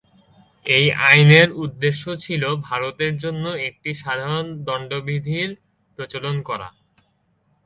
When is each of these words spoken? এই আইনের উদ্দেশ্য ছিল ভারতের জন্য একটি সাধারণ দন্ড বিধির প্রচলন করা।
এই 0.65 0.85
আইনের 1.07 1.49
উদ্দেশ্য 1.63 2.03
ছিল 2.23 2.43
ভারতের 2.67 3.13
জন্য 3.23 3.45
একটি 3.67 3.89
সাধারণ 4.03 4.47
দন্ড 4.67 4.91
বিধির 5.07 5.49
প্রচলন 5.97 6.35
করা। 6.49 6.67